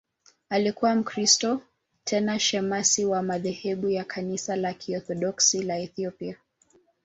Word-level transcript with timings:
Alikuwa 0.49 0.95
Mkristo, 0.95 1.61
tena 2.03 2.39
shemasi 2.39 3.05
wa 3.05 3.21
madhehebu 3.23 3.89
ya 3.89 4.03
Kanisa 4.03 4.55
la 4.55 4.73
Kiorthodoksi 4.73 5.63
la 5.63 5.79
Ethiopia. 5.79 6.37